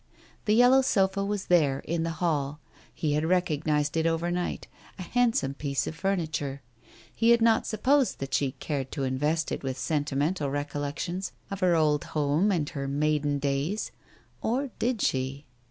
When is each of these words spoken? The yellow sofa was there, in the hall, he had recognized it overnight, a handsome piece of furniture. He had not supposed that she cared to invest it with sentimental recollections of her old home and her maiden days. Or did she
The 0.45 0.55
yellow 0.55 0.81
sofa 0.81 1.23
was 1.23 1.45
there, 1.45 1.81
in 1.81 2.01
the 2.01 2.09
hall, 2.17 2.59
he 2.91 3.13
had 3.13 3.23
recognized 3.23 3.95
it 3.95 4.07
overnight, 4.07 4.65
a 4.97 5.03
handsome 5.03 5.53
piece 5.53 5.85
of 5.85 5.93
furniture. 5.93 6.63
He 7.13 7.29
had 7.29 7.39
not 7.39 7.67
supposed 7.67 8.17
that 8.17 8.33
she 8.33 8.53
cared 8.53 8.91
to 8.93 9.03
invest 9.03 9.51
it 9.51 9.61
with 9.61 9.77
sentimental 9.77 10.49
recollections 10.49 11.33
of 11.51 11.59
her 11.59 11.75
old 11.75 12.03
home 12.17 12.51
and 12.51 12.67
her 12.69 12.87
maiden 12.87 13.37
days. 13.37 13.91
Or 14.41 14.71
did 14.79 15.03
she 15.03 15.45